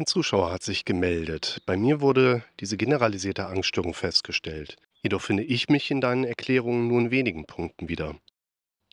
[0.00, 1.60] Ein Zuschauer hat sich gemeldet.
[1.66, 4.76] Bei mir wurde diese generalisierte Angststörung festgestellt.
[5.02, 8.14] Jedoch finde ich mich in deinen Erklärungen nur in wenigen Punkten wieder.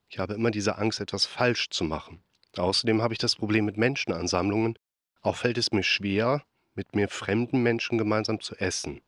[0.10, 2.24] Ich habe immer diese Angst, etwas falsch zu machen.
[2.58, 4.80] Außerdem habe ich das Problem mit Menschenansammlungen.
[5.22, 9.02] Auch fällt es mir schwer, mit mir fremden Menschen gemeinsam zu essen.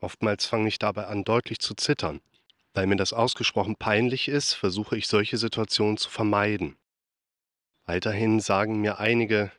[0.00, 2.20] Oftmals fange ich dabei an, deutlich zu zittern.
[2.74, 6.76] Weil mir das ausgesprochen peinlich ist, versuche ich solche Situationen zu vermeiden.
[7.84, 9.52] Weiterhin sagen mir einige,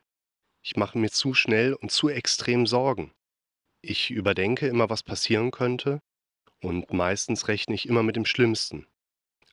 [0.67, 3.13] ich mache mir zu schnell und zu extrem Sorgen.
[3.81, 6.01] Ich überdenke immer, was passieren könnte
[6.61, 8.85] und meistens rechne ich immer mit dem Schlimmsten.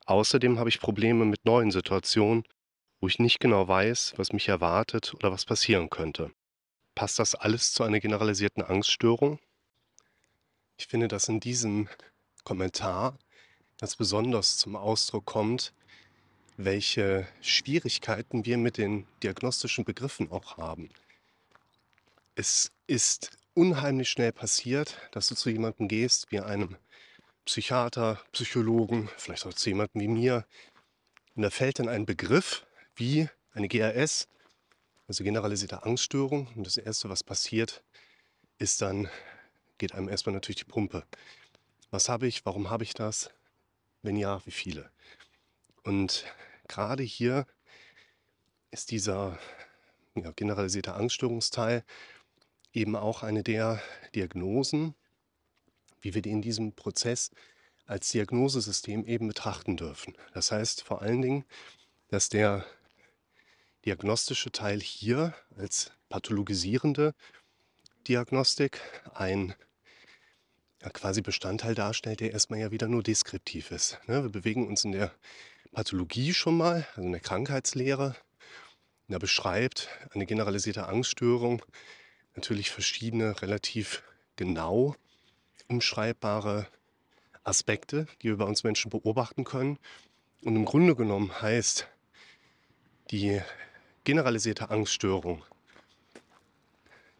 [0.06, 2.42] Außerdem habe ich Probleme mit neuen Situationen,
[3.00, 6.32] wo ich nicht genau weiß, was mich erwartet oder was passieren könnte.
[6.96, 9.38] Passt das alles zu einer generalisierten Angststörung?
[10.78, 11.88] Ich finde, dass in diesem
[12.42, 13.16] Kommentar
[13.78, 15.74] ganz besonders zum Ausdruck kommt,
[16.56, 20.90] welche Schwierigkeiten wir mit den diagnostischen Begriffen auch haben.
[22.36, 26.76] Es ist unheimlich schnell passiert, dass du zu jemandem gehst, wie einem
[27.44, 30.46] Psychiater, Psychologen, vielleicht auch zu jemandem wie mir,
[31.36, 34.28] und da fällt dann ein Begriff wie eine GAS,
[35.06, 36.48] also generalisierte Angststörung.
[36.56, 37.84] Und das Erste, was passiert,
[38.58, 39.08] ist dann,
[39.78, 41.04] geht einem erstmal natürlich die Pumpe.
[41.90, 42.44] Was habe ich?
[42.46, 43.30] Warum habe ich das?
[44.02, 44.90] Wenn ja, wie viele?
[45.82, 46.24] Und
[46.68, 47.46] gerade hier
[48.70, 49.38] ist dieser
[50.14, 51.84] ja, generalisierte Angststörungsteil
[52.74, 53.80] eben auch eine der
[54.14, 54.94] Diagnosen,
[56.02, 57.30] wie wir die in diesem Prozess
[57.86, 60.14] als Diagnosesystem eben betrachten dürfen.
[60.32, 61.44] Das heißt vor allen Dingen,
[62.08, 62.66] dass der
[63.84, 67.14] diagnostische Teil hier als pathologisierende
[68.08, 68.80] Diagnostik
[69.14, 69.54] ein
[70.82, 73.98] ja, quasi Bestandteil darstellt, der erstmal ja wieder nur deskriptiv ist.
[74.06, 74.22] Ne?
[74.22, 75.12] Wir bewegen uns in der
[75.72, 78.16] Pathologie schon mal, also in der Krankheitslehre.
[79.08, 81.62] Da beschreibt eine generalisierte Angststörung
[82.36, 84.02] natürlich verschiedene relativ
[84.36, 84.96] genau
[85.68, 86.66] umschreibbare
[87.44, 89.78] Aspekte, die wir bei uns Menschen beobachten können.
[90.42, 91.88] Und im Grunde genommen heißt
[93.10, 93.40] die
[94.04, 95.42] generalisierte Angststörung,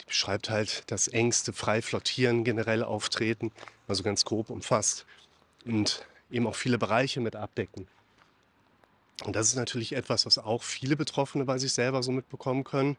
[0.00, 3.52] die beschreibt halt das Ängste, frei flottieren, generell auftreten,
[3.86, 5.06] also ganz grob umfasst
[5.64, 7.86] und eben auch viele Bereiche mit abdecken.
[9.24, 12.96] Und das ist natürlich etwas, was auch viele Betroffene bei sich selber so mitbekommen können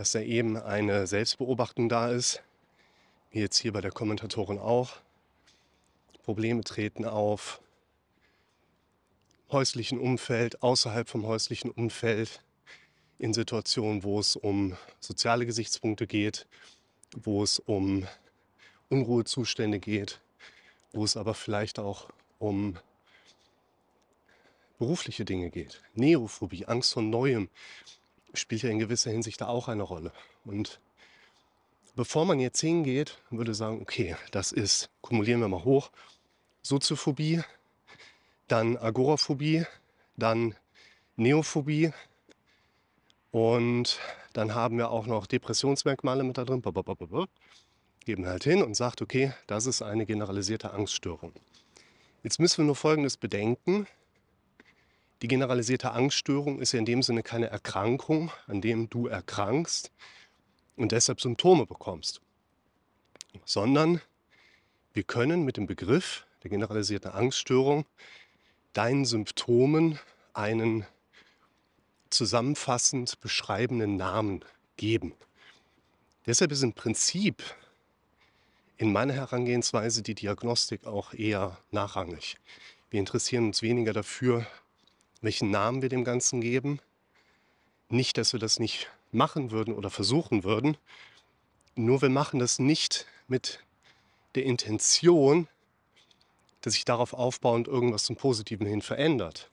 [0.00, 2.42] dass da eben eine Selbstbeobachtung da ist,
[3.32, 4.96] wie jetzt hier bei der Kommentatorin auch.
[6.22, 7.60] Probleme treten auf,
[9.50, 12.42] häuslichen Umfeld, außerhalb vom häuslichen Umfeld,
[13.18, 16.46] in Situationen, wo es um soziale Gesichtspunkte geht,
[17.14, 18.06] wo es um
[18.88, 20.22] Unruhezustände geht,
[20.94, 22.78] wo es aber vielleicht auch um
[24.78, 25.82] berufliche Dinge geht.
[25.92, 27.50] Neophobie, Angst vor Neuem,
[28.34, 30.12] spielt ja in gewisser Hinsicht da auch eine Rolle.
[30.44, 30.80] Und
[31.96, 35.90] bevor man jetzt hingeht, würde sagen, okay, das ist, kumulieren wir mal hoch,
[36.62, 37.42] Soziophobie,
[38.48, 39.64] dann Agoraphobie,
[40.16, 40.54] dann
[41.16, 41.92] Neophobie
[43.30, 43.98] und
[44.32, 46.62] dann haben wir auch noch Depressionsmerkmale mit da drin.
[48.04, 51.32] Geben halt hin und sagt, okay, das ist eine generalisierte Angststörung.
[52.22, 53.86] Jetzt müssen wir nur Folgendes bedenken.
[55.22, 59.92] Die generalisierte Angststörung ist ja in dem Sinne keine Erkrankung, an dem du erkrankst
[60.76, 62.22] und deshalb Symptome bekommst,
[63.44, 64.00] sondern
[64.94, 67.84] wir können mit dem Begriff der generalisierten Angststörung
[68.72, 69.98] deinen Symptomen
[70.32, 70.86] einen
[72.08, 74.44] zusammenfassend beschreibenden Namen
[74.76, 75.14] geben.
[76.26, 77.42] Deshalb ist im Prinzip
[78.78, 82.36] in meiner Herangehensweise die Diagnostik auch eher nachrangig.
[82.88, 84.46] Wir interessieren uns weniger dafür,
[85.20, 86.80] welchen Namen wir dem Ganzen geben.
[87.88, 90.76] Nicht, dass wir das nicht machen würden oder versuchen würden.
[91.74, 93.64] Nur wir machen das nicht mit
[94.34, 95.48] der Intention,
[96.60, 99.50] dass sich darauf aufbauend irgendwas zum Positiven hin verändert.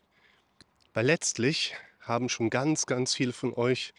[0.93, 3.93] Weil letztlich haben schon ganz, ganz viele von euch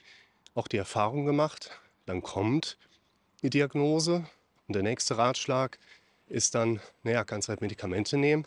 [0.55, 1.71] auch die Erfahrung gemacht,
[2.07, 2.77] dann kommt
[3.42, 4.27] die Diagnose
[4.66, 5.78] und der nächste Ratschlag
[6.28, 8.47] ist dann, naja, kannst halt Medikamente nehmen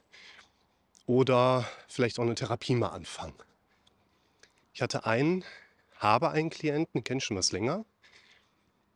[1.05, 3.35] oder vielleicht auch eine Therapie mal anfangen.
[4.73, 5.43] Ich hatte einen,
[5.97, 7.85] habe einen Klienten, kenne schon was länger.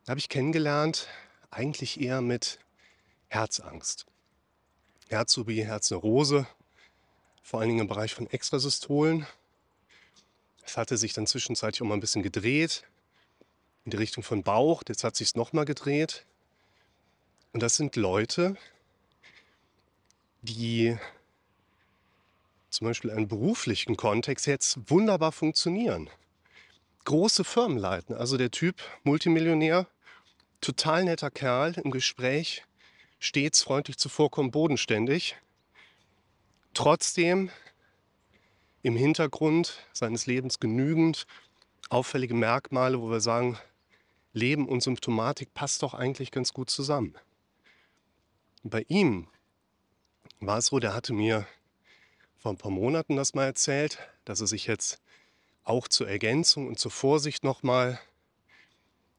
[0.08, 1.08] Habe ich kennengelernt,
[1.50, 2.58] eigentlich eher mit
[3.28, 4.06] Herzangst.
[5.08, 6.46] Herzubie, Herzneurose,
[7.42, 9.26] vor allen Dingen im Bereich von Extrasystolen.
[10.64, 12.84] Es hatte sich dann zwischenzeitlich auch mal ein bisschen gedreht
[13.84, 14.82] in die Richtung von Bauch.
[14.88, 16.26] Jetzt hat sich es nochmal gedreht.
[17.52, 18.56] Und das sind Leute,
[20.42, 20.98] die
[22.76, 26.10] zum Beispiel einen beruflichen Kontext jetzt wunderbar funktionieren.
[27.04, 28.14] große Firmen leiten.
[28.14, 29.86] Also der Typ, Multimillionär,
[30.60, 32.64] total netter Kerl im Gespräch,
[33.18, 35.36] stets freundlich zuvorkommen, bodenständig.
[36.74, 37.50] Trotzdem
[38.82, 41.26] im Hintergrund seines Lebens genügend
[41.88, 43.56] auffällige Merkmale, wo wir sagen,
[44.32, 47.14] Leben und Symptomatik passt doch eigentlich ganz gut zusammen.
[48.64, 49.28] Bei ihm
[50.40, 51.46] war es so, der hatte mir
[52.46, 55.00] vor ein paar Monaten das mal erzählt, dass er sich jetzt
[55.64, 57.98] auch zur Ergänzung und zur Vorsicht nochmal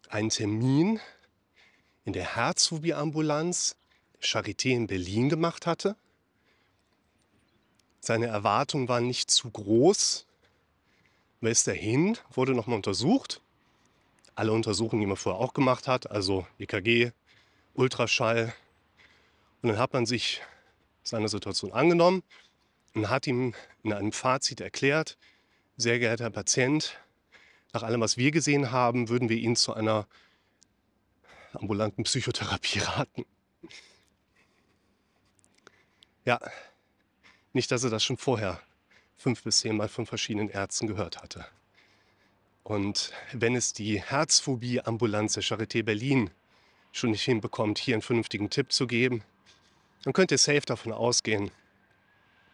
[0.08, 1.02] einen Termin
[2.06, 3.76] in der Herzphobie-Ambulanz
[4.22, 5.98] Charité in Berlin gemacht hatte.
[8.00, 10.26] Seine Erwartungen waren nicht zu groß.
[11.42, 12.18] Wer ist dahin?
[12.32, 13.42] Wurde nochmal untersucht.
[14.36, 17.12] Alle Untersuchungen, die man vorher auch gemacht hat, also EKG,
[17.74, 18.54] Ultraschall.
[19.62, 20.42] Und dann hat man sich
[21.04, 22.24] seiner Situation angenommen
[22.98, 23.54] und hat ihm
[23.84, 25.18] in einem Fazit erklärt,
[25.78, 27.00] sehr geehrter Herr Patient,
[27.74, 30.08] nach allem, was wir gesehen haben, würden wir Ihnen zu einer
[31.54, 33.26] ambulanten Psychotherapie raten.
[36.26, 36.40] Ja,
[37.54, 38.60] nicht, dass er das schon vorher
[39.16, 41.46] fünf bis zehnmal von verschiedenen Ärzten gehört hatte.
[42.64, 46.32] Und wenn es die Herzphobie-Ambulanz der Charité Berlin
[46.92, 49.24] schon nicht hinbekommt, hier einen vernünftigen Tipp zu geben,
[50.04, 51.52] dann könnt ihr safe davon ausgehen,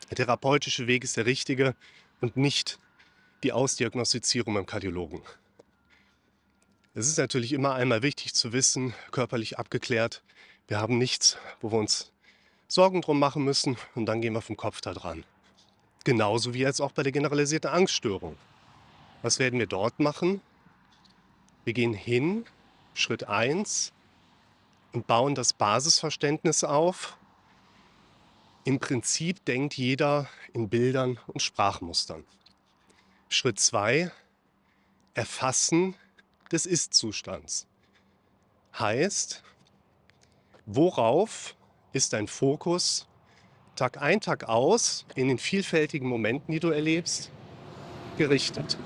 [0.10, 1.76] der therapeutische Weg ist der richtige
[2.22, 2.80] und nicht
[3.44, 5.22] die Ausdiagnostizierung beim Kardiologen.
[6.94, 10.22] Es ist natürlich immer einmal wichtig zu wissen, körperlich abgeklärt,
[10.68, 12.12] wir haben nichts, wo wir uns
[12.68, 15.26] Sorgen drum machen müssen und dann gehen wir vom Kopf da dran.
[16.06, 18.38] Genauso wie jetzt auch bei der generalisierten Angststörung.
[19.22, 20.42] Was werden wir dort machen?
[21.66, 22.46] Wir gehen hin,
[22.94, 23.94] Schritt 1,
[24.94, 27.18] und bauen das Basisverständnis auf.
[28.66, 32.24] Im Prinzip denkt jeder in Bildern und Sprachmustern.
[33.28, 34.10] Schritt 2,
[35.14, 35.96] Erfassen
[36.50, 37.68] des Ist-Zustands.
[38.80, 39.44] Heißt,
[40.66, 41.56] worauf
[41.92, 43.06] ist dein Fokus
[43.76, 47.32] Tag ein, Tag aus in den vielfältigen Momenten, die du erlebst,
[48.18, 48.78] gerichtet?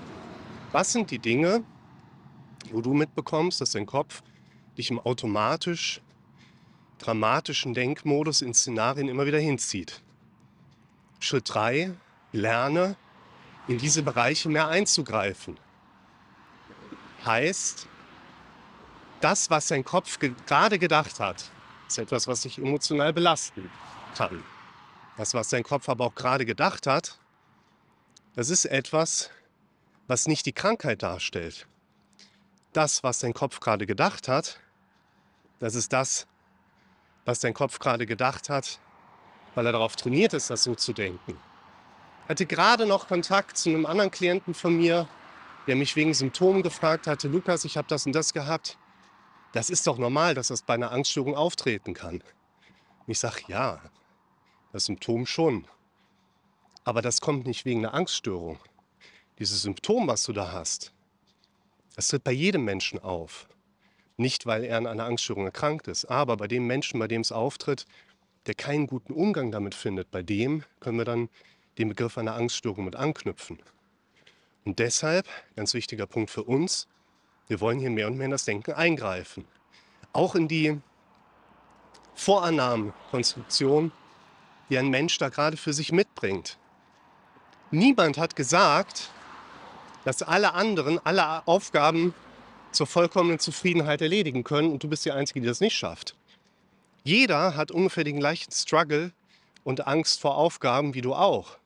[0.71, 1.63] Was sind die Dinge,
[2.71, 4.23] wo du mitbekommst, dass dein Kopf
[4.75, 6.01] dich im automatisch
[6.99, 10.01] dramatischen Denkmodus in Szenarien immer wieder hinzieht?
[11.19, 11.91] Schritt 3,
[12.31, 12.95] lerne
[13.67, 15.59] in diese Bereiche mehr einzugreifen.
[17.25, 17.87] Heißt,
[19.21, 21.51] das, was dein Kopf ge gerade gedacht hat,
[21.87, 23.69] ist etwas, was dich emotional belasten
[24.15, 24.43] kann.
[25.17, 27.17] Das, was dein Kopf aber auch gerade gedacht hat,
[28.35, 29.31] das ist etwas,
[30.05, 31.67] was nicht die Krankheit darstellt.
[32.73, 34.59] Das, was dein Kopf gerade gedacht hat,
[35.59, 36.27] das ist das,
[37.27, 38.79] was dein Kopf gerade gedacht hat,
[39.53, 41.39] weil er darauf trainiert ist, das so zu denken
[42.27, 45.07] hatte gerade noch Kontakt zu einem anderen Klienten von mir,
[45.65, 48.77] der mich wegen Symptomen gefragt hatte, Lukas, ich habe das und das gehabt.
[49.53, 52.15] Das ist doch normal, dass das bei einer Angststörung auftreten kann.
[52.15, 52.23] Und
[53.07, 53.81] ich sage, ja,
[54.71, 55.67] das Symptom schon.
[56.83, 58.59] Aber das kommt nicht wegen einer Angststörung.
[59.39, 60.93] Dieses Symptom, was du da hast,
[61.95, 63.47] das tritt bei jedem Menschen auf.
[64.17, 67.31] Nicht, weil er an einer Angststörung erkrankt ist, aber bei dem Menschen, bei dem es
[67.31, 67.85] auftritt,
[68.47, 71.29] der keinen guten Umgang damit findet, bei dem können wir dann
[71.77, 73.59] den Begriff einer Angststörung mit anknüpfen.
[74.65, 76.87] Und deshalb, ganz wichtiger Punkt für uns,
[77.47, 79.45] wir wollen hier mehr und mehr in das Denken eingreifen.
[80.13, 80.81] Auch in die
[82.15, 83.91] Vorannahmenkonstruktion,
[84.69, 86.57] die ein Mensch da gerade für sich mitbringt.
[87.69, 89.11] Niemand hat gesagt,
[90.03, 92.13] dass alle anderen alle Aufgaben
[92.77, 96.15] zur vollkommenen Zufriedenheit erledigen können und du bist die Einzige, die das nicht schafft.
[97.03, 99.11] Jeder hat ungefähr den gleichen Struggle
[99.63, 101.57] und Angst vor Aufgaben wie du auch.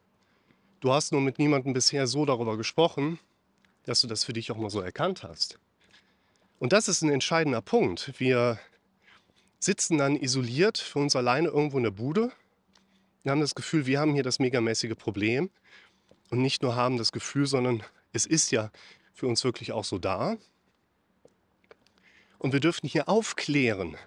[0.80, 3.20] Du hast nur mit niemandem bisher so darüber gesprochen,
[3.84, 5.60] dass du das für dich auch mal so erkannt hast.
[6.60, 8.13] Und das ist ein entscheidender Punkt.
[8.18, 8.60] Wir
[9.60, 12.32] sitzen dann isoliert für uns alleine irgendwo in der Bude.
[13.24, 15.50] Wir haben das Gefühl, wir haben hier das megamäßige Problem.
[16.30, 18.72] Und nicht nur haben das Gefühl, sondern es ist ja
[19.13, 20.38] für uns wirklich auch so da.
[22.41, 23.98] Und wir dürfen hier aufklären.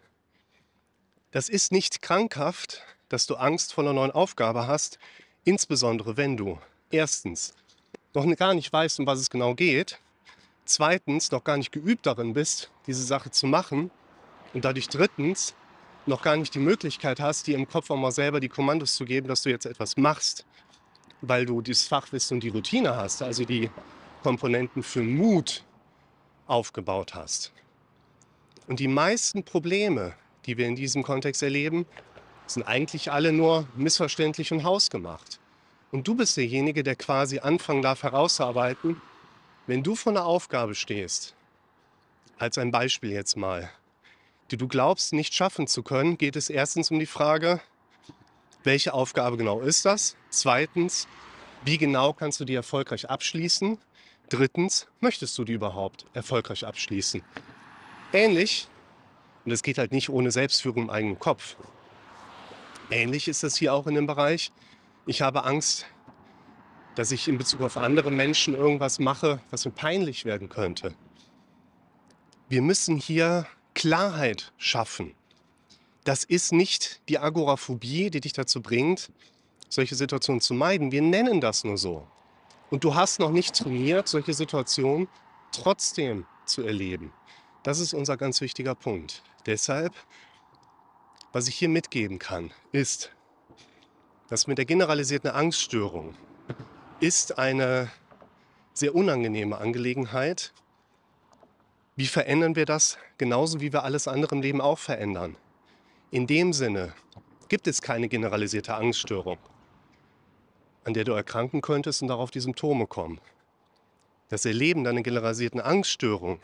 [1.30, 4.98] Das ist nicht krankhaft, dass du Angst vor einer neuen Aufgabe hast,
[5.44, 6.58] Insbesondere wenn du
[6.90, 7.54] erstens
[8.14, 10.00] noch gar nicht weißt, um was es genau geht,
[10.64, 13.90] zweitens noch gar nicht geübt darin bist, diese Sache zu machen
[14.54, 15.54] und dadurch drittens
[16.06, 19.04] noch gar nicht die Möglichkeit hast, dir im Kopf auch mal selber die Kommandos zu
[19.04, 20.46] geben, dass du jetzt etwas machst,
[21.20, 23.70] weil du dieses Fachwissen und die Routine hast, also die
[24.22, 25.62] Komponenten für Mut
[26.46, 27.52] aufgebaut hast.
[28.66, 30.14] Und die meisten Probleme,
[30.46, 31.86] die wir in diesem Kontext erleben,
[32.46, 35.38] sind eigentlich alle nur missverständlich und hausgemacht.
[35.92, 39.00] Und du bist derjenige, der quasi anfangen darf herauszuarbeiten,
[39.66, 41.34] Wenn du vor einer Aufgabe stehst,
[42.38, 43.70] als ein Beispiel jetzt mal,
[44.50, 47.62] die du glaubst nicht schaffen zu können, geht es erstens um die Frage,
[48.62, 50.16] welche Aufgabe genau ist das?
[50.28, 51.08] Zweitens,
[51.64, 53.78] wie genau kannst du die erfolgreich abschließen?
[54.28, 57.22] Drittens, möchtest du die überhaupt erfolgreich abschließen?
[58.14, 58.68] Ähnlich,
[59.44, 61.56] und es geht halt nicht ohne Selbstführung im eigenen Kopf,
[62.88, 64.52] ähnlich ist das hier auch in dem Bereich,
[65.04, 65.86] ich habe Angst,
[66.94, 70.94] dass ich in Bezug auf andere Menschen irgendwas mache, was mir peinlich werden könnte.
[72.48, 75.16] Wir müssen hier Klarheit schaffen.
[76.04, 79.10] Das ist nicht die Agoraphobie, die dich dazu bringt,
[79.68, 80.92] solche Situationen zu meiden.
[80.92, 82.06] Wir nennen das nur so.
[82.70, 85.08] Und du hast noch nicht trainiert, solche Situationen
[85.50, 87.12] trotzdem zu erleben.
[87.64, 89.22] Das ist unser ganz wichtiger Punkt.
[89.46, 89.94] Deshalb,
[91.32, 93.10] was ich hier mitgeben kann, ist,
[94.28, 96.14] dass mit der generalisierten Angststörung
[97.00, 97.90] ist eine
[98.74, 100.52] sehr unangenehme Angelegenheit.
[101.96, 102.98] Wie verändern wir das?
[103.16, 105.36] Genauso wie wir alles andere im Leben auch verändern.
[106.10, 106.92] In dem Sinne
[107.48, 109.38] gibt es keine generalisierte Angststörung,
[110.84, 113.22] an der du erkranken könntest und darauf die Symptome kommen.
[114.28, 116.40] Das Erleben deiner generalisierten Angststörung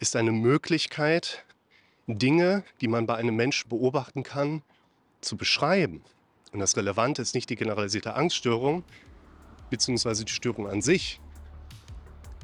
[0.00, 1.44] ist eine Möglichkeit,
[2.06, 4.62] Dinge, die man bei einem Menschen beobachten kann,
[5.20, 6.02] zu beschreiben.
[6.52, 8.82] Und das Relevante ist nicht die generalisierte Angststörung
[9.68, 10.24] bzw.
[10.24, 11.20] die Störung an sich,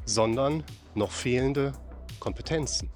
[0.05, 0.63] sondern
[0.95, 1.73] noch fehlende
[2.21, 2.91] Kompetenzen.